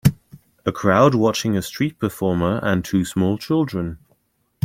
[0.65, 3.99] A crowd watching a street performer and two small children